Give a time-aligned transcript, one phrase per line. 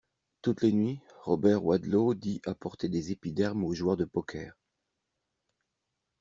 [0.41, 4.57] Toutes les nuits, Robert Wadlow dit apporter des épidermes au joueur de poker!